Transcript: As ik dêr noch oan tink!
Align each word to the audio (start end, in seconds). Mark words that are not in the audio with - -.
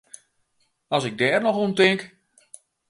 As 0.95 1.07
ik 1.09 1.15
dêr 1.21 1.39
noch 1.43 1.59
oan 1.61 1.73
tink! 1.79 2.01